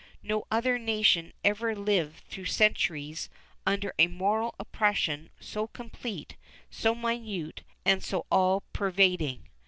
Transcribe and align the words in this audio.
No 0.23 0.47
other 0.49 0.79
nation 0.79 1.31
ever 1.43 1.75
lived 1.75 2.23
through 2.27 2.45
centuries 2.45 3.29
under 3.67 3.93
a 3.99 4.07
moral 4.07 4.55
oppression 4.59 5.29
so 5.39 5.67
complete, 5.67 6.37
so 6.71 6.95
minute 6.95 7.61
and 7.85 8.03
so 8.03 8.25
all 8.31 8.61
pervading. 8.73 9.47